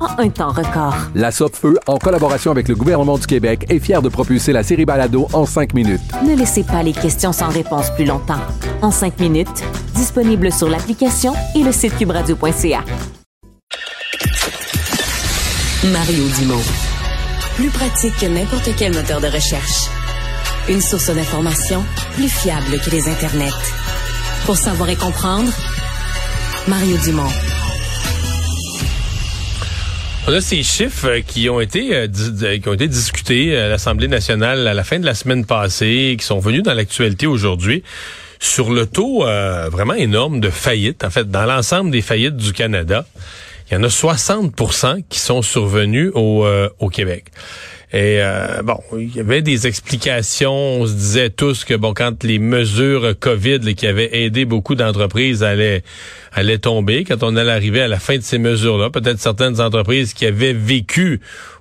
en 0.00 0.18
un 0.18 0.28
temps 0.28 0.50
record. 0.50 0.96
La 1.14 1.30
Feu, 1.30 1.78
en 1.86 1.98
collaboration 1.98 2.50
avec 2.50 2.68
le 2.68 2.74
gouvernement 2.74 3.18
du 3.18 3.26
Québec, 3.26 3.66
est 3.68 3.78
fière 3.78 4.02
de 4.02 4.08
propulser 4.08 4.52
la 4.52 4.62
série 4.62 4.84
Balado 4.84 5.28
en 5.32 5.46
cinq 5.46 5.74
minutes. 5.74 6.00
Ne 6.24 6.34
laissez 6.34 6.64
pas 6.64 6.82
les 6.82 6.92
questions 6.92 7.32
sans 7.32 7.48
réponse 7.48 7.90
plus 7.94 8.04
longtemps. 8.04 8.40
En 8.82 8.90
cinq 8.90 9.18
minutes, 9.20 9.62
disponible 9.94 10.52
sur 10.52 10.68
l'application 10.68 11.32
et 11.54 11.62
le 11.62 11.72
site 11.72 11.96
cubradio.ca. 11.96 12.84
Mario 15.92 16.24
Dumont. 16.38 16.62
Plus 17.56 17.70
pratique 17.70 18.16
que 18.18 18.26
n'importe 18.26 18.70
quel 18.76 18.92
moteur 18.94 19.20
de 19.20 19.28
recherche. 19.28 19.88
Une 20.68 20.80
source 20.80 21.10
d'information 21.10 21.84
plus 22.14 22.28
fiable 22.28 22.78
que 22.84 22.90
les 22.90 23.08
internets. 23.08 23.52
Pour 24.46 24.56
savoir 24.56 24.88
et 24.90 24.96
comprendre, 24.96 25.50
Mario 26.66 26.96
Dumont. 27.04 27.55
On 30.28 30.32
a 30.32 30.40
ces 30.40 30.64
chiffres 30.64 31.08
euh, 31.08 31.20
qui 31.20 31.48
ont 31.48 31.60
été 31.60 31.94
euh, 31.94 32.08
qui 32.58 32.68
ont 32.68 32.72
été 32.72 32.88
discutés 32.88 33.56
à 33.56 33.68
l'Assemblée 33.68 34.08
nationale 34.08 34.66
à 34.66 34.74
la 34.74 34.82
fin 34.82 34.98
de 34.98 35.06
la 35.06 35.14
semaine 35.14 35.46
passée, 35.46 36.16
qui 36.18 36.26
sont 36.26 36.40
venus 36.40 36.64
dans 36.64 36.74
l'actualité 36.74 37.28
aujourd'hui 37.28 37.84
sur 38.40 38.72
le 38.72 38.86
taux 38.86 39.24
euh, 39.24 39.68
vraiment 39.70 39.94
énorme 39.94 40.40
de 40.40 40.50
faillites. 40.50 41.04
En 41.04 41.10
fait, 41.10 41.30
dans 41.30 41.44
l'ensemble 41.44 41.92
des 41.92 42.02
faillites 42.02 42.36
du 42.36 42.52
Canada, 42.52 43.06
il 43.70 43.74
y 43.74 43.76
en 43.76 43.84
a 43.84 43.86
60% 43.86 45.04
qui 45.08 45.20
sont 45.20 45.42
survenus 45.42 46.10
au 46.14 46.88
Québec. 46.90 47.26
Et 47.92 48.18
euh, 48.20 48.62
bon, 48.62 48.80
il 48.98 49.14
y 49.14 49.20
avait 49.20 49.42
des 49.42 49.66
explications. 49.66 50.52
On 50.52 50.86
se 50.86 50.92
disait 50.92 51.30
tous 51.30 51.64
que 51.64 51.74
bon, 51.74 51.94
quand 51.94 52.24
les 52.24 52.38
mesures 52.38 53.14
COVID 53.18 53.74
qui 53.74 53.86
avaient 53.86 54.10
aidé 54.12 54.44
beaucoup 54.44 54.74
d'entreprises 54.74 55.44
allaient, 55.44 55.82
allaient 56.32 56.58
tomber, 56.58 57.04
quand 57.04 57.22
on 57.22 57.36
allait 57.36 57.52
arriver 57.52 57.80
à 57.80 57.88
la 57.88 58.00
fin 58.00 58.16
de 58.16 58.22
ces 58.22 58.38
mesures-là, 58.38 58.90
peut-être 58.90 59.20
certaines 59.20 59.60
entreprises 59.60 60.14
qui 60.14 60.26
avaient 60.26 60.52
vécu, 60.52 61.20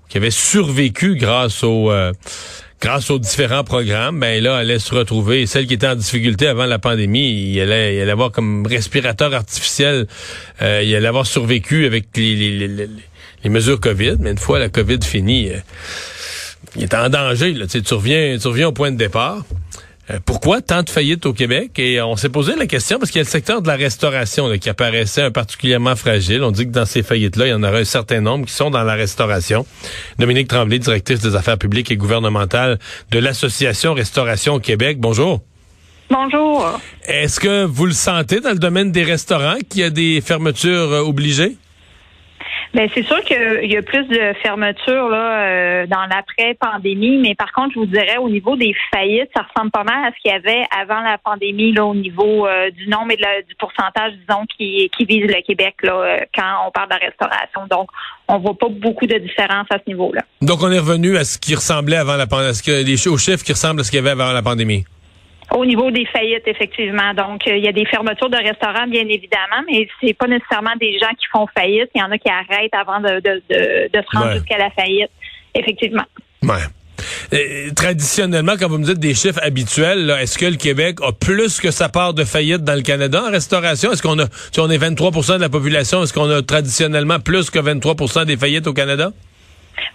qui 0.10 0.18
avaient 0.18 0.32
survécu 0.32 1.16
grâce 1.16 1.64
aux 1.64 1.92
euh, 1.92 2.12
grâce 2.82 3.10
aux 3.10 3.20
différents 3.20 3.64
programmes, 3.64 4.20
ben 4.20 4.44
là, 4.44 4.58
allaient 4.58 4.80
se 4.80 4.94
retrouver. 4.94 5.46
Celles 5.46 5.68
qui 5.68 5.76
étaient 5.76 5.88
en 5.88 5.96
difficulté 5.96 6.48
avant 6.48 6.66
la 6.66 6.80
pandémie, 6.80 7.54
il 7.54 7.62
allait, 7.62 7.96
il 7.96 8.02
allait 8.02 8.12
avoir 8.12 8.32
comme 8.32 8.66
respirateur 8.68 9.34
artificiel, 9.34 10.08
euh, 10.62 10.82
il 10.84 10.96
allait 10.96 11.08
avoir 11.08 11.26
survécu 11.26 11.86
avec 11.86 12.08
les, 12.16 12.36
les, 12.36 12.68
les, 12.68 12.90
les 13.44 13.50
mesures 13.50 13.80
COVID. 13.80 14.18
Mais 14.20 14.32
une 14.32 14.38
fois 14.38 14.60
la 14.60 14.70
COVID 14.70 15.00
finie, 15.04 15.50
euh, 15.50 15.60
il 16.76 16.84
est 16.84 16.94
en 16.94 17.10
danger. 17.10 17.54
Là. 17.54 17.68
Tu, 17.68 17.82
reviens, 17.94 18.38
tu 18.40 18.48
reviens 18.48 18.68
au 18.68 18.72
point 18.72 18.92
de 18.92 18.98
départ. 18.98 19.44
Euh, 20.12 20.20
pourquoi 20.24 20.62
tant 20.62 20.84
de 20.84 20.90
faillites 20.90 21.26
au 21.26 21.34
Québec? 21.34 21.72
Et 21.80 22.00
on 22.02 22.16
s'est 22.16 22.30
posé 22.30 22.56
la 22.56 22.68
question 22.68 23.00
parce 23.00 23.10
qu'il 23.10 23.20
y 23.20 23.22
a 23.22 23.26
le 23.26 23.30
secteur 23.30 23.62
de 23.62 23.68
la 23.68 23.76
restauration 23.76 24.56
qui 24.58 24.70
apparaissait 24.70 25.32
particulièrement 25.32 25.96
fragile. 25.96 26.44
On 26.44 26.52
dit 26.52 26.66
que 26.66 26.72
dans 26.72 26.86
ces 26.86 27.02
faillites-là, 27.02 27.48
il 27.48 27.50
y 27.50 27.54
en 27.54 27.64
aura 27.64 27.78
un 27.78 27.86
certain 27.86 28.22
nombre 28.22 28.46
qui 28.46 28.54
sont 28.54 28.70
dans 28.70 28.84
la 28.84 28.94
restauration. 28.94 29.66
Dominique 30.20 30.48
Tremblay, 30.48 30.78
directrice 30.78 31.22
des 31.22 31.36
affaires 31.36 31.58
publiques 31.58 31.92
et 31.92 31.98
gouvernementales 31.98 32.78
de 33.12 33.20
l'Association 33.20 33.94
Restauration 33.94 34.56
au 34.56 34.60
Québec. 34.60 35.00
Bonjour. 35.00 35.42
Bonjour. 36.12 36.80
Est-ce 37.08 37.40
que 37.40 37.64
vous 37.66 37.88
le 37.88 37.94
sentez 37.94 38.40
dans 38.40 38.52
le 38.52 38.60
domaine 38.60 38.92
des 38.92 39.04
restaurants 39.04 39.58
qu'il 39.68 39.82
y 39.82 39.84
a 39.84 39.90
des 39.90 40.22
fermetures 40.22 40.92
euh, 40.92 41.02
obligées? 41.02 41.58
Ben 42.76 42.90
c'est 42.94 43.06
sûr 43.06 43.22
qu'il 43.22 43.72
y 43.72 43.78
a 43.78 43.82
plus 43.82 44.04
de 44.04 44.34
fermetures 44.44 45.08
là 45.08 45.40
euh, 45.40 45.88
dans 45.88 46.06
l'après-pandémie, 46.08 47.20
mais 47.20 47.34
par 47.34 47.54
contre, 47.54 47.76
je 47.76 47.80
vous 47.80 47.86
dirais 47.86 48.18
au 48.18 48.28
niveau 48.28 48.58
des 48.58 48.76
faillites, 48.92 49.30
ça 49.34 49.44
ressemble 49.44 49.72
pas 49.72 49.86
mal 49.86 50.04
à 50.04 50.12
ce 50.12 50.22
qu'il 50.22 50.30
y 50.30 50.36
avait 50.36 50.66
avant 50.78 51.00
la 51.00 51.18
pandémie 51.18 51.72
là 51.72 51.86
au 51.86 51.96
niveau 51.96 52.46
euh, 52.46 52.70
du 52.72 52.90
nombre 52.90 53.14
et 53.14 53.44
du 53.48 53.56
pourcentage, 53.56 54.12
disons, 54.28 54.46
qui, 54.58 54.90
qui 54.90 55.06
vise 55.06 55.26
le 55.26 55.42
Québec 55.42 55.76
là 55.84 55.94
euh, 55.94 56.18
quand 56.36 56.68
on 56.68 56.72
parle 56.72 56.90
de 56.90 57.06
restauration. 57.06 57.62
Donc, 57.72 57.88
on 58.28 58.40
voit 58.40 58.58
pas 58.58 58.68
beaucoup 58.70 59.08
de 59.08 59.20
différence 59.20 59.68
à 59.70 59.78
ce 59.78 59.90
niveau-là. 59.90 60.24
Donc, 60.42 60.62
on 60.62 60.70
est 60.70 60.80
revenu 60.80 61.16
à 61.16 61.24
ce 61.24 61.38
qui 61.38 61.56
ressemblait 61.56 61.96
avant 61.96 62.18
la 62.18 62.28
pandémie, 62.28 63.08
aux 63.08 63.18
chiffres 63.18 63.46
qui 63.46 63.54
ressemblent 63.54 63.80
à 63.80 63.84
ce 63.86 63.90
qu'il 63.90 64.00
y 64.00 64.02
avait 64.02 64.22
avant 64.22 64.34
la 64.34 64.42
pandémie? 64.42 64.84
Au 65.52 65.66
niveau 65.66 65.92
des 65.92 66.06
faillites, 66.06 66.48
effectivement. 66.48 67.14
Donc, 67.14 67.48
euh, 67.48 67.56
il 67.56 67.64
y 67.64 67.68
a 67.68 67.72
des 67.72 67.86
fermetures 67.86 68.30
de 68.30 68.38
restaurants, 68.38 68.88
bien 68.88 69.08
évidemment, 69.08 69.64
mais 69.70 69.88
c'est 70.02 70.14
pas 70.14 70.28
nécessairement 70.28 70.76
des 70.80 70.98
gens 71.00 71.12
qui 71.18 71.28
font 71.32 71.46
faillite. 71.56 71.90
Il 71.94 72.02
y 72.02 72.04
en 72.04 72.12
a 72.12 72.18
qui 72.18 72.30
arrêtent 72.30 72.74
avant 72.74 73.00
de, 73.00 73.20
de, 73.20 73.44
de, 73.50 73.90
de 73.94 74.04
se 74.04 74.18
rendre 74.18 74.34
jusqu'à 74.34 74.58
la 74.58 74.70
faillite, 74.72 75.12
effectivement. 75.54 76.04
Ouais. 76.44 77.72
traditionnellement, 77.76 78.54
quand 78.60 78.68
vous 78.68 78.78
me 78.78 78.86
dites 78.86 79.00
des 79.00 79.14
chiffres 79.14 79.40
habituels, 79.44 80.16
est-ce 80.20 80.38
que 80.38 80.46
le 80.46 80.56
Québec 80.58 80.98
a 81.02 81.12
plus 81.12 81.60
que 81.60 81.72
sa 81.72 81.90
part 81.90 82.14
de 82.14 82.24
faillite 82.24 82.64
dans 82.64 82.76
le 82.76 82.82
Canada 82.82 83.24
en 83.28 83.32
restauration? 83.32 83.92
Est-ce 83.92 84.02
qu'on 84.02 84.20
a, 84.20 84.26
si 84.52 84.60
on 84.60 84.70
est 84.70 84.78
23% 84.78 85.36
de 85.36 85.42
la 85.42 85.50
population, 85.50 86.04
est-ce 86.04 86.14
qu'on 86.14 86.30
a 86.30 86.42
traditionnellement 86.42 87.20
plus 87.20 87.50
que 87.50 87.60
23% 87.60 88.26
des 88.26 88.38
faillites 88.38 88.68
au 88.68 88.74
Canada? 88.74 89.12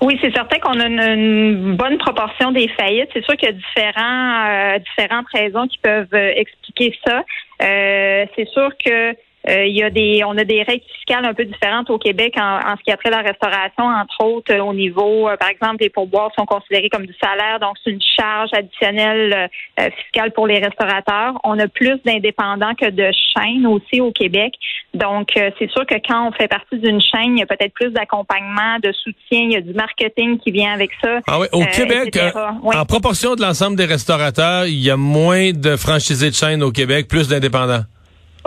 Oui, 0.03 0.19
c'est 0.23 0.35
certain 0.35 0.59
qu'on 0.59 0.79
a 0.81 0.87
une, 0.87 1.77
bonne 1.77 1.99
proportion 1.99 2.53
des 2.53 2.69
faillites. 2.69 3.11
C'est 3.13 3.25
sûr 3.25 3.37
qu'il 3.37 3.49
y 3.49 3.53
a 3.53 3.55
différents, 3.55 4.47
euh, 4.49 4.79
différentes 4.79 5.27
raisons 5.33 5.67
qui 5.67 5.79
peuvent 5.79 6.15
euh, 6.15 6.33
expliquer 6.37 6.97
ça. 7.07 7.23
Euh, 7.63 8.27
c'est 8.37 8.49
sûr 8.49 8.71
que 8.85 9.15
euh, 9.49 9.65
il 9.65 9.77
y 9.77 9.83
a 9.83 9.91
des, 9.91 10.23
on 10.27 10.37
a 10.37 10.45
des 10.45 10.63
règles 10.63 10.85
fiscales 10.97 11.25
un 11.25 11.33
peu 11.33 11.45
différentes 11.45 11.89
au 11.89 11.99
Québec 11.99 12.35
en, 12.39 12.77
ce 12.77 12.83
qui 12.85 12.91
a 12.91 12.97
trait 12.97 13.09
à 13.09 13.23
la 13.23 13.29
restauration, 13.29 13.85
entre 13.85 14.25
autres 14.25 14.55
au 14.59 14.75
niveau, 14.75 15.29
euh, 15.29 15.37
par 15.37 15.49
exemple, 15.49 15.77
les 15.81 15.89
pourboires 15.89 16.31
sont 16.39 16.45
considérés 16.45 16.91
comme 16.91 17.07
du 17.07 17.15
salaire, 17.23 17.59
donc 17.59 17.77
c'est 17.83 17.91
une 17.91 18.03
charge 18.03 18.51
additionnelle 18.53 19.51
euh, 19.79 19.89
fiscale 20.03 20.33
pour 20.33 20.47
les 20.47 20.59
restaurateurs. 20.59 21.41
On 21.43 21.59
a 21.59 21.69
plus 21.69 21.99
d'indépendants 22.05 22.75
que 22.75 22.91
de 22.91 23.11
chaînes 23.35 23.67
aussi 23.67 24.01
au 24.01 24.13
Québec, 24.13 24.53
donc 24.93 25.29
c'est 25.35 25.71
sûr 25.71 25.87
que 25.87 25.95
quand 26.07 26.29
on 26.29 26.33
fait 26.33 26.49
partie 26.49 26.79
d'une 26.79 27.01
chaîne, 27.01 27.37
il 27.37 27.39
y 27.39 27.43
a 27.43 27.47
peut-être 27.47 27.73
plus 27.73 27.91
d'accompagnement, 27.91 28.79
de 28.83 28.93
soutien, 28.93 29.41
il 29.41 29.53
y 29.53 29.57
a 29.57 29.61
du 29.63 29.73
marketing 29.73 30.39
qui 30.39 30.51
vient 30.51 30.75
avec 30.75 30.91
ça. 31.03 31.21
Ah 31.27 31.39
oui, 31.41 31.47
au 31.53 31.65
Québec, 31.65 32.19
en 32.63 32.85
proportion 32.85 33.37
de 33.37 33.41
l'ensemble 33.41 33.77
des 33.77 33.87
restaurateurs, 33.87 34.67
il 34.67 34.83
y 34.83 34.91
a 34.91 34.97
moins 34.97 35.53
de 35.53 35.77
franchisés 35.77 36.29
de 36.29 36.35
chaînes 36.35 36.63
au 36.63 36.73
Québec, 36.73 37.09
plus 37.09 37.29
d'indépendants. 37.29 37.85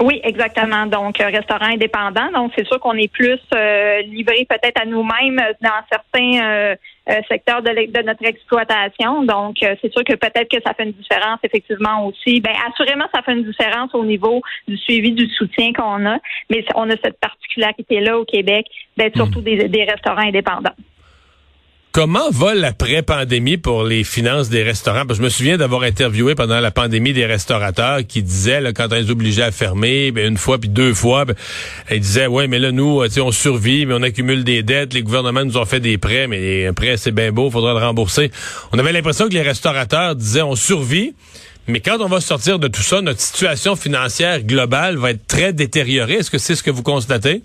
Oui, 0.01 0.19
exactement. 0.23 0.87
Donc, 0.87 1.17
restaurant 1.19 1.65
indépendant. 1.65 2.31
Donc, 2.33 2.51
c'est 2.57 2.65
sûr 2.65 2.79
qu'on 2.79 2.93
est 2.93 3.11
plus 3.11 3.39
euh, 3.53 4.01
livré 4.01 4.45
peut-être 4.49 4.81
à 4.81 4.85
nous-mêmes 4.85 5.39
dans 5.61 5.69
certains 5.91 6.43
euh, 6.43 6.75
euh, 7.09 7.21
secteurs 7.29 7.62
de, 7.62 7.69
de, 7.69 8.01
notre 8.01 8.25
exploitation. 8.25 9.23
Donc, 9.23 9.57
c'est 9.59 9.91
sûr 9.91 10.03
que 10.03 10.15
peut-être 10.15 10.50
que 10.50 10.62
ça 10.65 10.73
fait 10.73 10.85
une 10.85 10.94
différence 10.94 11.39
effectivement 11.44 12.07
aussi. 12.07 12.41
Ben, 12.41 12.53
assurément, 12.68 13.06
ça 13.13 13.21
fait 13.21 13.33
une 13.33 13.44
différence 13.44 13.94
au 13.94 14.03
niveau 14.03 14.41
du 14.68 14.77
suivi 14.77 15.12
du 15.12 15.27
soutien 15.29 15.73
qu'on 15.73 16.06
a. 16.07 16.18
Mais 16.50 16.65
on 16.75 16.89
a 16.89 16.95
cette 17.03 17.19
particularité-là 17.19 18.18
au 18.18 18.25
Québec 18.25 18.65
d'être 18.97 19.15
surtout 19.15 19.41
hmm. 19.41 19.44
des, 19.44 19.69
des 19.69 19.83
restaurants 19.83 20.25
indépendants. 20.25 20.75
Comment 21.94 22.31
va 22.31 22.56
l'après-pandémie 22.56 23.57
pour 23.57 23.84
les 23.84 24.04
finances 24.04 24.50
des 24.50 24.63
restaurants? 24.63 25.04
Je 25.13 25.22
me 25.22 25.30
souviens 25.30 25.57
d'avoir 25.57 25.84
interviewé 25.84 26.34
pendant 26.34 26.60
la 26.60 26.72
pandémie 26.72 27.13
des 27.13 27.28
restaurateurs 27.28 28.00
qui 28.07 28.24
disaient, 28.24 28.62
là, 28.62 28.74
quand 28.74 28.88
on 28.90 28.95
les 28.95 29.12
obligeait 29.12 29.44
à 29.44 29.51
fermer, 29.51 30.10
ben, 30.10 30.28
une 30.28 30.38
fois 30.38 30.57
puis 30.57 30.69
deux 30.69 30.95
fois, 30.95 31.25
ben, 31.25 31.36
ils 31.92 32.00
disaient, 32.00 32.25
ouais, 32.25 32.48
mais 32.48 32.57
là, 32.57 32.72
nous, 32.72 33.04
on 33.18 33.31
survit, 33.31 33.86
mais 33.86 33.94
on 33.94 34.01
accumule 34.01 34.44
des 34.44 34.63
dettes, 34.63 34.95
les 34.95 35.04
gouvernements 35.04 35.45
nous 35.45 35.56
ont 35.56 35.66
fait 35.66 35.81
des 35.81 36.00
prêts, 36.00 36.25
mais 36.25 36.66
un 36.66 36.74
prêt, 36.74 36.98
c'est 36.98 37.12
bien 37.12 37.31
beau, 37.31 37.51
faudra 37.51 37.74
le 37.74 37.86
rembourser. 37.86 38.31
On 38.72 38.80
avait 38.80 38.92
l'impression 38.92 39.30
que 39.30 39.34
les 39.36 39.44
restaurateurs 39.44 40.16
disaient, 40.16 40.42
on 40.42 40.56
survit, 40.56 41.13
mais 41.68 41.80
quand 41.80 41.98
on 42.00 42.07
va 42.07 42.22
sortir 42.22 42.57
de 42.57 42.69
tout 42.69 42.81
ça, 42.81 43.01
notre 43.01 43.22
situation 43.22 43.75
financière 43.75 44.42
globale 44.42 44.98
va 44.98 45.12
être 45.12 45.28
très 45.28 45.54
détériorée. 45.54 46.13
Est-ce 46.13 46.31
que 46.31 46.40
c'est 46.40 46.56
ce 46.56 46.63
que 46.63 46.72
vous 46.72 46.81
constatez? 46.81 47.44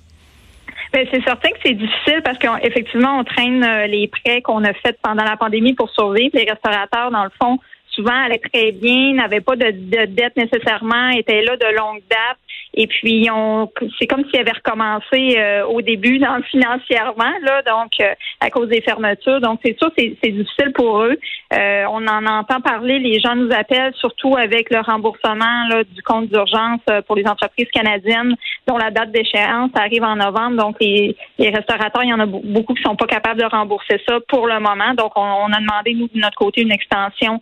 Ben, 0.93 1.07
c'est 1.13 1.23
certain 1.23 1.51
que 1.51 1.59
c'est 1.65 1.75
difficile 1.75 2.23
parce 2.25 2.39
qu'effectivement, 2.39 3.19
on 3.19 3.25
traîne 3.25 3.63
euh, 3.63 3.87
les 3.87 4.09
prêts 4.09 4.41
qu'on 4.43 4.65
a 4.65 4.73
faits 4.73 4.99
pendant 5.03 5.25
la 5.25 5.37
pandémie 5.37 5.75
pour 5.75 5.91
survivre. 5.91 6.31
Les 6.35 6.49
restaurateurs, 6.49 7.11
dans 7.11 7.25
le 7.25 7.31
fond, 7.41 7.59
souvent 7.99 8.25
allaient 8.25 8.41
très 8.53 8.71
bien, 8.71 9.15
n'avaient 9.15 9.41
pas 9.41 9.57
de, 9.57 9.71
de 9.71 10.05
dette 10.07 10.37
nécessairement, 10.37 11.09
étaient 11.11 11.43
là 11.43 11.57
de 11.57 11.77
longue 11.77 12.03
date. 12.09 12.39
Et 12.75 12.87
puis, 12.87 13.29
on, 13.33 13.69
c'est 13.99 14.07
comme 14.07 14.25
s'ils 14.27 14.39
avaient 14.39 14.53
recommencé 14.53 15.37
euh, 15.37 15.65
au 15.67 15.83
début, 15.83 16.21
financièrement, 16.51 17.33
là, 17.43 17.63
donc 17.63 17.91
euh, 18.01 18.13
à 18.41 18.51
cause 18.51 18.69
des 18.69 18.81
fermetures. 18.83 19.41
Donc, 19.41 19.59
c'est 19.65 19.77
sûr, 19.79 19.91
c'est, 19.99 20.17
c'est 20.23 20.31
difficile 20.31 20.73
pour 20.75 21.03
eux. 21.03 21.19
Euh, 21.55 21.85
on 21.91 22.07
en 22.07 22.27
entend 22.27 22.61
parler. 22.61 22.99
Les 22.99 23.21
gens 23.21 23.35
nous 23.35 23.51
appellent, 23.53 23.95
surtout 23.95 24.37
avec 24.37 24.71
le 24.71 24.81
remboursement 24.81 25.67
là, 25.69 25.83
du 25.83 26.03
compte 26.03 26.29
d'urgence 26.29 26.81
pour 27.07 27.17
les 27.17 27.27
entreprises 27.27 27.69
canadiennes, 27.73 28.37
dont 28.67 28.77
la 28.77 28.91
date 28.91 29.11
d'échéance 29.11 29.71
arrive 29.75 30.05
en 30.05 30.17
novembre. 30.17 30.57
Donc, 30.63 30.77
les, 30.81 31.17
les 31.39 31.49
restaurateurs, 31.49 32.05
il 32.05 32.11
y 32.11 32.15
en 32.15 32.21
a 32.21 32.27
beaucoup 32.27 32.75
qui 32.75 32.83
sont 32.83 32.97
pas 32.97 33.07
capables 33.07 33.41
de 33.41 33.47
rembourser 33.47 34.01
ça 34.07 34.19
pour 34.29 34.47
le 34.47 34.61
moment. 34.61 34.95
Donc, 34.95 35.13
on, 35.17 35.23
on 35.23 35.53
a 35.53 35.61
demandé 35.61 35.95
nous 35.95 36.09
de 36.15 36.21
notre 36.21 36.37
côté 36.37 36.61
une 36.61 36.73
extension 36.73 37.41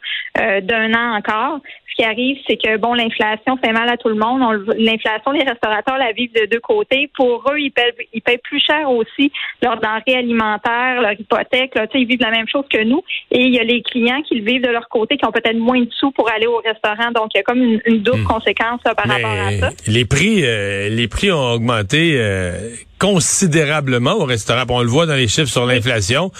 d'un 0.60 0.94
an 0.94 1.16
encore. 1.16 1.60
Ce 1.90 2.02
qui 2.02 2.08
arrive, 2.08 2.36
c'est 2.46 2.56
que 2.56 2.76
bon, 2.76 2.92
l'inflation 2.92 3.56
fait 3.56 3.72
mal 3.72 3.88
à 3.88 3.96
tout 3.96 4.08
le 4.08 4.16
monde. 4.16 4.42
l'inflation 4.76 5.32
les 5.32 5.44
restaurateurs 5.44 5.96
la 5.96 6.12
vivent 6.12 6.32
de 6.34 6.46
deux 6.46 6.60
côtés. 6.60 7.10
Pour 7.16 7.42
eux, 7.50 7.58
ils 7.58 7.70
paient, 7.70 7.94
ils 8.12 8.20
paient 8.20 8.38
plus 8.38 8.60
cher 8.60 8.90
aussi 8.90 9.32
leurs 9.62 9.80
denrées 9.80 10.18
alimentaires, 10.18 11.00
leur 11.00 11.12
hypothèque. 11.12 11.74
Là, 11.74 11.86
ils 11.94 12.06
vivent 12.06 12.20
la 12.20 12.30
même 12.30 12.48
chose 12.48 12.64
que 12.70 12.82
nous. 12.82 13.02
Et 13.30 13.44
il 13.44 13.54
y 13.54 13.58
a 13.58 13.64
les 13.64 13.82
clients 13.82 14.20
qui 14.22 14.34
le 14.34 14.44
vivent 14.44 14.62
de 14.62 14.70
leur 14.70 14.88
côté, 14.88 15.16
qui 15.16 15.24
ont 15.24 15.32
peut-être 15.32 15.56
moins 15.56 15.80
de 15.80 15.90
sous 15.98 16.10
pour 16.10 16.30
aller 16.30 16.46
au 16.46 16.58
restaurant. 16.58 17.12
Donc, 17.12 17.30
il 17.34 17.38
y 17.38 17.40
a 17.40 17.42
comme 17.42 17.62
une, 17.62 18.02
double 18.02 18.20
hmm. 18.20 18.26
conséquence 18.26 18.80
par 18.82 19.06
rapport 19.06 19.30
à 19.30 19.52
ça. 19.52 19.70
Les 19.86 20.04
prix, 20.04 20.44
euh, 20.44 20.88
les 20.90 21.08
prix 21.08 21.32
ont 21.32 21.52
augmenté. 21.52 22.16
Euh, 22.18 22.70
considérablement 22.98 24.14
au 24.14 24.24
restaurant. 24.24 24.64
On 24.68 24.82
le 24.82 24.88
voit 24.88 25.06
dans 25.06 25.14
les 25.14 25.28
chiffres 25.28 25.50
sur 25.50 25.66
l'inflation. 25.66 26.30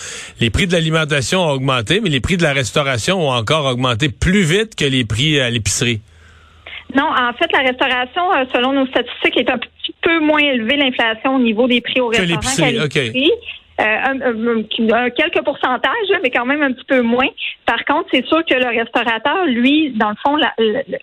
Les 0.40 0.50
prix 0.50 0.66
de 0.66 0.72
l'alimentation 0.72 1.40
ont 1.40 1.50
augmenté, 1.50 2.00
mais 2.00 2.10
les 2.10 2.20
prix 2.20 2.36
de 2.36 2.42
la 2.42 2.52
restauration 2.52 3.28
ont 3.28 3.32
encore 3.32 3.66
augmenté 3.66 4.08
plus 4.08 4.42
vite 4.42 4.74
que 4.74 4.84
les 4.84 5.04
prix 5.04 5.40
à 5.40 5.50
l'épicerie. 5.50 6.00
Non, 6.94 7.04
en 7.04 7.32
fait, 7.32 7.50
la 7.52 7.60
restauration, 7.60 8.32
euh, 8.32 8.44
selon 8.54 8.72
nos 8.72 8.86
statistiques, 8.86 9.36
est 9.36 9.50
un 9.50 9.58
petit 9.58 9.94
peu 10.02 10.20
moins 10.20 10.38
élevée, 10.38 10.76
l'inflation 10.76 11.36
au 11.36 11.40
niveau 11.40 11.66
des 11.66 11.80
prix 11.80 12.00
au 12.00 12.08
restaurant 12.08 12.88
qu'à 12.88 13.00
Euh, 13.78 14.62
quelques 14.70 15.44
pourcentages, 15.44 16.12
mais 16.22 16.30
quand 16.30 16.46
même 16.46 16.62
un 16.62 16.72
petit 16.72 16.84
peu 16.84 17.02
moins. 17.02 17.28
Par 17.66 17.84
contre, 17.84 18.08
c'est 18.12 18.24
sûr 18.26 18.44
que 18.44 18.54
le 18.54 18.78
restaurateur, 18.78 19.44
lui, 19.46 19.90
dans 19.90 20.10
le 20.10 20.16
fond, 20.24 20.38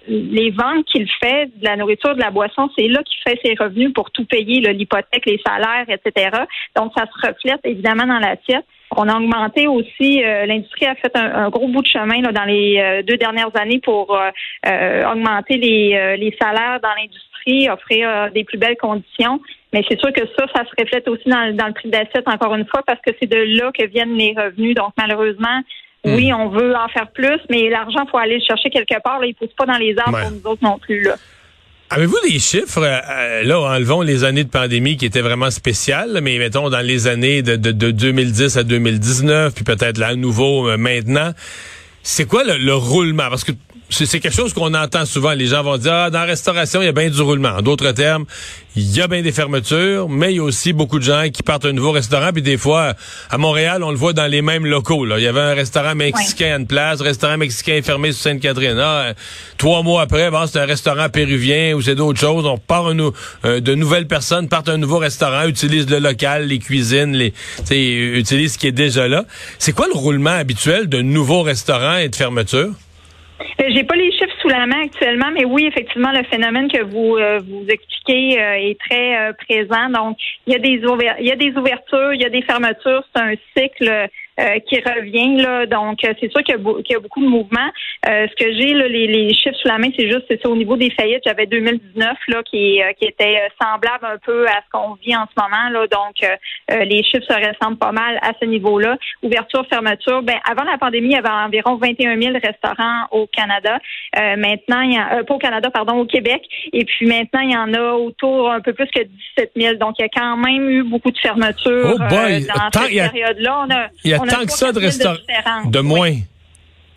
les 0.07 0.49
ventes 0.51 0.85
qu'il 0.85 1.07
fait 1.21 1.51
de 1.55 1.65
la 1.65 1.75
nourriture, 1.75 2.15
de 2.15 2.21
la 2.21 2.31
boisson, 2.31 2.69
c'est 2.77 2.87
là 2.87 3.01
qu'il 3.03 3.21
fait 3.27 3.39
ses 3.43 3.55
revenus 3.59 3.93
pour 3.93 4.09
tout 4.11 4.25
payer, 4.25 4.61
l'hypothèque, 4.61 5.25
les 5.25 5.39
salaires, 5.45 5.85
etc. 5.87 6.29
Donc, 6.75 6.93
ça 6.97 7.05
se 7.05 7.27
reflète 7.27 7.61
évidemment 7.63 8.07
dans 8.07 8.19
l'assiette. 8.19 8.65
On 8.95 9.07
a 9.07 9.17
augmenté 9.17 9.67
aussi, 9.67 10.23
euh, 10.23 10.45
l'industrie 10.45 10.85
a 10.85 10.95
fait 10.95 11.15
un, 11.15 11.49
gros 11.49 11.67
bout 11.67 11.81
de 11.81 11.87
chemin 11.87 12.21
là, 12.21 12.31
dans 12.31 12.43
les 12.43 12.79
euh, 12.79 13.01
deux 13.01 13.17
dernières 13.17 13.55
années 13.55 13.79
pour 13.83 14.15
euh, 14.15 15.11
augmenter 15.11 15.57
les, 15.57 16.17
les 16.17 16.35
salaires 16.39 16.79
dans 16.81 16.93
l'industrie, 16.95 17.69
offrir 17.69 18.31
des 18.33 18.43
plus 18.43 18.57
belles 18.57 18.77
conditions. 18.77 19.39
Mais 19.73 19.83
c'est 19.89 19.99
sûr 19.99 20.13
que 20.13 20.21
ça, 20.37 20.45
ça 20.55 20.63
se 20.63 20.81
reflète 20.81 21.07
aussi 21.07 21.27
dans, 21.27 21.55
dans 21.55 21.67
le 21.67 21.73
prix 21.73 21.89
d'assiette, 21.89 22.27
encore 22.27 22.53
une 22.55 22.67
fois, 22.67 22.81
parce 22.85 22.99
que 23.05 23.11
c'est 23.19 23.29
de 23.29 23.59
là 23.59 23.71
que 23.77 23.85
viennent 23.87 24.15
les 24.15 24.33
revenus. 24.37 24.75
Donc, 24.75 24.93
malheureusement, 24.97 25.61
hmm. 26.05 26.13
oui, 26.13 26.31
on 26.31 26.49
veut 26.49 26.75
en 26.75 26.87
faire 26.89 27.09
plus, 27.11 27.39
mais 27.49 27.69
l'argent, 27.69 28.03
il 28.05 28.09
faut 28.09 28.17
aller 28.17 28.37
le 28.37 28.45
chercher 28.45 28.69
quelque 28.69 29.01
part. 29.03 29.19
Là, 29.19 29.25
il 29.25 29.29
ne 29.29 29.33
pousse 29.35 29.55
pas 29.57 29.65
dans 29.65 29.77
les 29.77 29.95
arbres 29.97 30.19
pour 30.21 30.31
nous 30.31 30.51
autres 30.51 30.63
non 30.63 30.77
plus. 30.77 31.01
Là. 31.01 31.15
Avez-vous 31.89 32.17
des 32.23 32.39
chiffres? 32.39 32.81
Euh, 32.81 33.43
là, 33.43 33.59
enlevons 33.59 34.01
les 34.01 34.23
années 34.23 34.43
de 34.43 34.49
pandémie 34.49 34.97
qui 34.97 35.05
étaient 35.05 35.21
vraiment 35.21 35.51
spéciales, 35.51 36.19
mais 36.23 36.37
mettons 36.39 36.69
dans 36.69 36.81
les 36.81 37.07
années 37.07 37.41
de, 37.43 37.55
de, 37.55 37.71
de 37.71 37.91
2010 37.91 38.57
à 38.57 38.63
2019, 38.63 39.53
puis 39.53 39.63
peut-être 39.63 39.99
là 39.99 40.07
à 40.07 40.15
nouveau 40.15 40.69
euh, 40.69 40.77
maintenant. 40.77 41.33
C'est 42.01 42.27
quoi 42.27 42.43
le, 42.43 42.57
le, 42.57 42.73
roulement? 42.73 43.29
Parce 43.29 43.43
que 43.43 43.51
c'est 43.89 44.19
quelque 44.19 44.35
chose 44.35 44.53
qu'on 44.53 44.73
entend 44.73 45.05
souvent. 45.05 45.31
Les 45.33 45.47
gens 45.47 45.63
vont 45.63 45.77
dire, 45.77 45.93
ah, 45.93 46.09
dans 46.09 46.19
la 46.19 46.25
restauration, 46.25 46.81
il 46.81 46.85
y 46.85 46.87
a 46.87 46.93
bien 46.93 47.09
du 47.09 47.21
roulement. 47.21 47.49
En 47.49 47.61
d'autres 47.61 47.91
termes, 47.91 48.25
il 48.75 48.89
y 48.91 49.01
a 49.01 49.07
bien 49.07 49.21
des 49.21 49.31
fermetures, 49.31 50.09
mais 50.09 50.33
il 50.33 50.37
y 50.37 50.39
a 50.39 50.43
aussi 50.43 50.73
beaucoup 50.73 50.97
de 50.97 51.03
gens 51.03 51.29
qui 51.31 51.43
partent 51.43 51.65
à 51.65 51.67
un 51.67 51.73
nouveau 51.73 51.91
restaurant. 51.91 52.31
Puis 52.33 52.41
des 52.41 52.57
fois, 52.57 52.93
à 53.29 53.37
Montréal, 53.37 53.83
on 53.83 53.91
le 53.91 53.97
voit 53.97 54.13
dans 54.13 54.25
les 54.25 54.41
mêmes 54.41 54.65
locaux. 54.65 55.05
Là. 55.05 55.19
Il 55.19 55.23
y 55.23 55.27
avait 55.27 55.41
un 55.41 55.53
restaurant 55.53 55.93
mexicain 55.93 56.53
à 56.53 56.57
une 56.57 56.65
place, 56.65 57.01
restaurant 57.01 57.37
mexicain 57.37 57.79
fermé 57.83 58.11
sur 58.11 58.23
Sainte-Catherine. 58.23 58.79
Ah, 58.79 59.13
trois 59.57 59.83
mois 59.83 60.01
après, 60.01 60.31
bon, 60.31 60.47
c'est 60.47 60.59
un 60.59 60.65
restaurant 60.65 61.09
péruvien 61.09 61.73
ou 61.75 61.81
c'est 61.81 61.95
d'autres 61.95 62.19
choses. 62.19 62.45
On 62.45 62.57
part 62.57 62.87
un, 62.87 62.97
euh, 63.45 63.59
de 63.59 63.75
nouvelles 63.75 64.07
personnes, 64.07 64.47
partent 64.49 64.69
à 64.69 64.73
un 64.73 64.77
nouveau 64.77 64.97
restaurant, 64.97 65.45
utilisent 65.45 65.89
le 65.89 65.99
local, 65.99 66.47
les 66.47 66.59
cuisines, 66.59 67.15
les, 67.15 67.33
utilisent 67.69 68.53
ce 68.53 68.57
qui 68.57 68.67
est 68.67 68.71
déjà 68.71 69.07
là. 69.07 69.25
C'est 69.59 69.73
quoi 69.73 69.87
le 69.87 69.97
roulement 69.97 70.31
habituel 70.31 70.89
de 70.89 71.01
nouveaux 71.01 71.43
restaurants 71.43 71.97
et 71.97 72.09
de 72.09 72.15
fermetures? 72.15 72.71
Euh, 73.63 73.69
j'ai 73.73 73.83
pas 73.83 73.95
les 73.95 74.11
chiffres 74.11 74.35
sous 74.41 74.49
la 74.49 74.65
main 74.65 74.83
actuellement, 74.83 75.31
mais 75.31 75.45
oui, 75.45 75.65
effectivement, 75.65 76.11
le 76.11 76.23
phénomène 76.23 76.71
que 76.71 76.83
vous 76.83 77.17
euh, 77.17 77.39
vous 77.39 77.65
expliquez 77.67 78.41
euh, 78.41 78.53
est 78.55 78.79
très 78.79 79.33
présent. 79.45 79.89
Donc, 79.89 80.17
il 80.47 80.53
y 80.53 80.55
a 80.55 80.59
des 80.59 80.81
il 81.19 81.25
y 81.25 81.31
a 81.31 81.35
des 81.35 81.57
ouvertures, 81.57 82.13
il 82.13 82.21
y 82.21 82.25
a 82.25 82.29
des 82.29 82.41
fermetures. 82.41 83.03
C'est 83.15 83.21
un 83.21 83.33
cycle 83.55 84.09
euh, 84.39 84.57
qui 84.67 84.77
revient. 84.77 85.37
Là. 85.43 85.67
Donc, 85.67 86.03
euh, 86.03 86.13
c'est 86.19 86.31
sûr 86.31 86.41
qu'il 86.41 86.55
y, 86.55 86.95
a 86.95 86.99
beaucoup 86.99 87.21
de 87.21 87.27
mouvements. 87.27 87.69
Euh, 88.09 88.25
ce 88.27 88.43
que 88.43 88.51
j'ai, 88.51 88.73
les, 88.73 89.05
les, 89.05 89.31
chiffres 89.31 89.57
sous 89.61 89.67
la 89.67 89.77
main, 89.77 89.89
c'est 89.95 90.09
juste 90.09 90.23
c'est 90.27 90.41
ça 90.41 90.49
au 90.49 90.55
niveau 90.55 90.75
des 90.75 90.89
faillites. 90.89 91.21
J'avais 91.23 91.45
2019 91.45 92.17
là, 92.29 92.41
qui, 92.43 92.81
qui 92.99 93.05
était 93.05 93.47
semblable 93.61 94.05
un 94.05 94.17
peu 94.17 94.47
à 94.47 94.61
ce 94.65 94.69
qu'on 94.71 94.95
vit 94.95 95.15
en 95.15 95.25
ce 95.25 95.39
moment. 95.39 95.69
Là. 95.69 95.85
Donc, 95.85 96.15
les 96.69 97.03
chiffres 97.03 97.25
se 97.29 97.47
ressemblent 97.47 97.77
pas 97.77 97.91
mal 97.91 98.17
à 98.23 98.31
ce 98.39 98.45
niveau-là. 98.45 98.97
Ouverture, 99.21 99.67
fermeture. 99.69 100.23
Ben, 100.23 100.37
avant 100.49 100.63
la 100.63 100.79
pandémie, 100.79 101.09
il 101.09 101.13
y 101.13 101.15
avait 101.15 101.29
environ 101.29 101.75
21 101.75 102.19
000 102.19 102.33
restaurants 102.43 103.05
au 103.11 103.27
Canada. 103.27 103.77
maintenant, 104.15 104.81
il 104.81 104.93
y 104.93 104.97
a, 104.97 105.23
pas 105.23 105.33
au 105.35 105.39
Canada, 105.39 105.69
pardon, 105.69 105.99
au 105.99 106.05
Québec. 106.05 106.41
Et 106.71 106.85
puis 106.85 107.05
maintenant, 107.05 107.41
il 107.41 107.51
y 107.51 107.57
en 107.57 107.71
a 107.73 107.93
autour 107.93 108.51
un 108.51 108.61
peu 108.61 108.73
plus 108.73 108.87
que 108.87 109.03
17 109.37 109.51
000. 109.55 109.75
Donc, 109.75 109.95
il 109.99 110.03
y 110.03 110.05
a 110.05 110.09
quand 110.09 110.37
même 110.37 110.69
eu 110.69 110.83
beaucoup 110.83 111.11
de 111.11 111.19
fermetures 111.19 111.93
oh 111.95 111.99
dans 111.99 112.71
cette 112.73 112.91
période-là. 112.91 113.65
On 113.65 113.69
a, 113.69 114.22
tant 114.27 114.45
que 114.45 114.51
ça 114.51 114.71
de 114.71 114.79
restaurants. 114.79 115.15
De, 115.65 115.79
moins. 115.79 116.13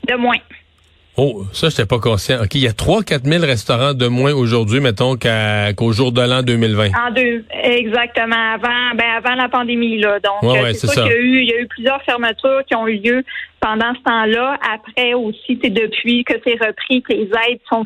De 0.06 0.14
moins. 0.14 0.38
Oh, 1.18 1.44
ça, 1.52 1.70
j'étais 1.70 1.86
pas 1.86 1.98
conscient. 1.98 2.42
OK, 2.42 2.54
il 2.56 2.60
y 2.60 2.68
a 2.68 2.72
3-4 2.72 3.24
000 3.24 3.44
restaurants 3.44 3.94
de 3.94 4.06
moins 4.06 4.34
aujourd'hui, 4.34 4.80
mettons, 4.80 5.16
qu'au 5.16 5.92
jour 5.92 6.12
de 6.12 6.20
l'an 6.20 6.42
2020. 6.42 6.88
En 6.88 7.10
deux, 7.10 7.44
exactement. 7.62 8.54
Avant, 8.54 8.94
ben, 8.94 9.16
avant 9.16 9.34
la 9.34 9.48
pandémie, 9.48 9.98
là. 9.98 10.18
Donc, 10.20 10.44
euh, 10.44 10.72
c'est 10.74 10.88
ça. 10.88 11.02
Qu'il 11.02 11.12
y 11.12 11.14
a 11.14 11.18
eu, 11.18 11.40
il 11.40 11.48
y 11.48 11.54
a 11.54 11.60
eu 11.60 11.66
plusieurs 11.68 12.02
fermetures 12.02 12.60
qui 12.66 12.74
ont 12.74 12.86
eu 12.86 12.98
lieu 12.98 13.24
pendant 13.60 13.94
ce 13.94 14.00
temps-là. 14.02 14.58
Après 14.72 15.14
aussi, 15.14 15.58
c'est 15.62 15.70
depuis 15.70 16.24
que 16.24 16.34
c'est 16.44 16.62
repris 16.64 17.02
que 17.02 17.12
les 17.12 17.30
aides 17.48 17.60
sont, 17.68 17.84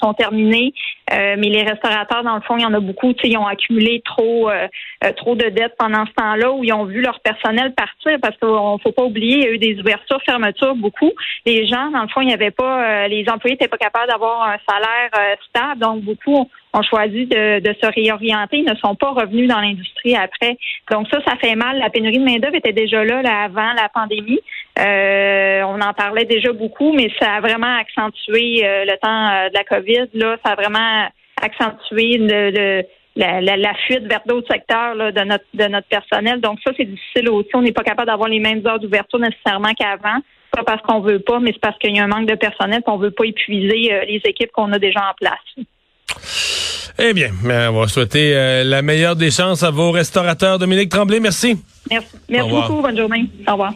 sont 0.00 0.14
terminées. 0.14 0.72
Euh, 1.12 1.36
mais 1.38 1.48
les 1.48 1.62
restaurateurs, 1.62 2.22
dans 2.22 2.34
le 2.34 2.42
fond, 2.42 2.56
il 2.56 2.62
y 2.62 2.66
en 2.66 2.74
a 2.74 2.80
beaucoup, 2.80 3.14
ils 3.24 3.36
ont 3.38 3.46
accumulé 3.46 4.02
trop 4.04 4.50
euh, 4.50 4.68
euh, 5.04 5.12
trop 5.12 5.34
de 5.34 5.48
dettes 5.48 5.74
pendant 5.78 6.04
ce 6.04 6.12
temps-là 6.12 6.52
où 6.52 6.64
ils 6.64 6.72
ont 6.72 6.84
vu 6.84 7.00
leur 7.00 7.20
personnel 7.20 7.72
partir 7.74 8.18
parce 8.20 8.36
qu'on 8.38 8.78
faut 8.78 8.92
pas 8.92 9.04
oublier, 9.04 9.36
il 9.38 9.42
y 9.44 9.46
a 9.46 9.50
eu 9.52 9.58
des 9.58 9.80
ouvertures, 9.80 10.20
fermetures, 10.24 10.74
beaucoup. 10.74 11.12
Les 11.46 11.66
gens, 11.66 11.90
dans 11.90 12.02
le 12.02 12.08
fond, 12.08 12.20
il 12.20 12.30
y 12.30 12.34
avait 12.34 12.50
pas 12.50 13.08
les 13.08 13.24
employés 13.28 13.54
n'étaient 13.54 13.68
pas 13.68 13.78
capables 13.78 14.08
d'avoir 14.10 14.42
un 14.42 14.56
salaire 14.68 15.36
stable, 15.48 15.80
donc 15.80 16.02
beaucoup 16.02 16.48
ont 16.74 16.82
choisi 16.82 17.26
de, 17.26 17.74
se 17.80 17.86
réorienter, 17.86 18.58
ils 18.58 18.70
ne 18.70 18.76
sont 18.76 18.94
pas 18.94 19.10
revenus 19.10 19.48
dans 19.48 19.60
l'industrie 19.60 20.14
après. 20.14 20.58
Donc 20.90 21.08
ça, 21.10 21.18
ça 21.26 21.36
fait 21.36 21.54
mal. 21.54 21.78
La 21.78 21.90
pénurie 21.90 22.18
de 22.18 22.24
main-d'œuvre 22.24 22.56
était 22.56 22.72
déjà 22.72 23.04
là, 23.04 23.22
là 23.22 23.42
avant 23.44 23.72
la 23.72 23.88
pandémie. 23.88 24.40
Euh, 24.78 25.62
on 25.62 25.80
en 25.80 25.92
parlait 25.92 26.24
déjà 26.24 26.52
beaucoup, 26.52 26.92
mais 26.92 27.10
ça 27.20 27.34
a 27.34 27.40
vraiment 27.40 27.76
accentué 27.78 28.64
euh, 28.64 28.84
le 28.84 28.96
temps 28.98 29.28
euh, 29.28 29.48
de 29.48 29.54
la 29.54 29.64
COVID. 29.64 30.08
Là, 30.14 30.36
ça 30.44 30.52
a 30.52 30.54
vraiment 30.54 31.08
accentué 31.40 32.18
la, 33.16 33.74
fuite 33.86 34.04
vers 34.04 34.22
d'autres 34.26 34.52
secteurs 34.52 34.94
de 34.94 35.24
notre 35.24 35.44
de 35.54 35.64
notre 35.64 35.88
personnel. 35.88 36.40
Donc 36.40 36.58
ça, 36.64 36.72
c'est 36.76 36.84
difficile 36.84 37.28
aussi. 37.30 37.50
On 37.54 37.62
n'est 37.62 37.72
pas 37.72 37.82
capable 37.82 38.08
d'avoir 38.08 38.28
les 38.28 38.40
mêmes 38.40 38.64
heures 38.66 38.78
d'ouverture 38.78 39.18
nécessairement 39.18 39.72
qu'avant. 39.74 40.18
Pas 40.52 40.64
parce 40.64 40.82
qu'on 40.82 41.00
veut 41.00 41.20
pas, 41.20 41.40
mais 41.40 41.52
c'est 41.52 41.60
parce 41.60 41.78
qu'il 41.78 41.94
y 41.94 42.00
a 42.00 42.04
un 42.04 42.08
manque 42.08 42.26
de 42.26 42.34
personnel 42.34 42.82
qu'on 42.82 42.96
veut 42.96 43.10
pas 43.10 43.24
épuiser 43.24 43.92
les 44.06 44.20
équipes 44.24 44.50
qu'on 44.52 44.72
a 44.72 44.78
déjà 44.78 45.00
en 45.00 45.14
place. 45.14 45.66
Eh 46.98 47.14
bien, 47.14 47.30
on 47.44 47.80
va 47.80 47.88
souhaiter 47.88 48.64
la 48.64 48.82
meilleure 48.82 49.14
des 49.14 49.30
chances 49.30 49.62
à 49.62 49.70
vos 49.70 49.92
restaurateurs. 49.92 50.58
Dominique 50.58 50.90
Tremblay, 50.90 51.20
merci. 51.20 51.56
Merci, 51.90 52.08
merci 52.28 52.50
beaucoup. 52.50 52.82
Bonne 52.82 52.96
journée. 52.96 53.26
Au 53.46 53.52
revoir. 53.52 53.72